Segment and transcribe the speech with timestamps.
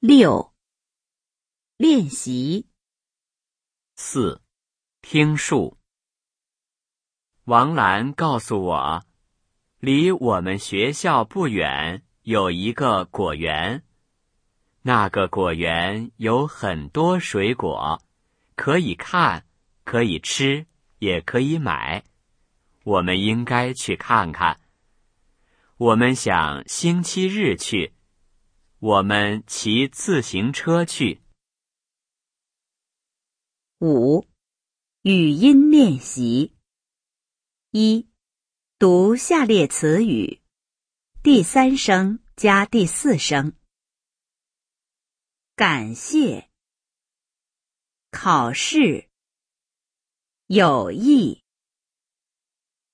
[0.00, 0.54] 六、
[1.76, 2.68] 练习
[3.96, 4.40] 四、
[5.02, 5.76] 听数。
[7.46, 9.02] 王兰告诉我，
[9.80, 13.82] 离我们学校不远有一个果园，
[14.82, 18.00] 那个果园有很多水果，
[18.54, 19.44] 可以看，
[19.82, 20.64] 可以吃，
[21.00, 22.04] 也可以买。
[22.84, 24.60] 我们应该去看看。
[25.76, 27.97] 我们想星期日去。
[28.80, 31.20] 我们骑自行车去。
[33.80, 34.24] 五、
[35.02, 36.54] 语音练习。
[37.72, 38.08] 一、
[38.78, 40.40] 读下列词语，
[41.24, 43.52] 第三声加第四声。
[45.56, 46.48] 感谢。
[48.12, 49.08] 考试。
[50.46, 51.42] 友谊。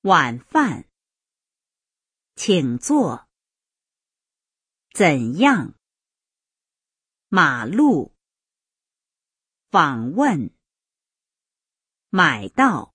[0.00, 0.88] 晚饭。
[2.36, 3.28] 请坐。
[4.94, 5.74] 怎样？
[7.26, 8.14] 马路。
[9.68, 10.56] 访问。
[12.10, 12.94] 买到。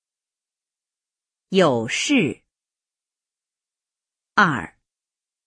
[1.50, 2.46] 有事。
[4.34, 4.80] 二，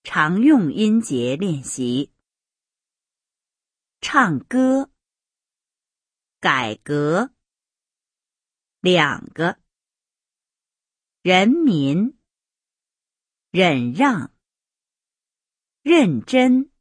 [0.03, 2.13] 常用音节练习。
[3.99, 4.91] 唱歌。
[6.39, 7.33] 改革。
[8.79, 9.59] 两个。
[11.23, 12.15] 人民。
[13.49, 14.32] 忍让。
[15.83, 16.72] 认真。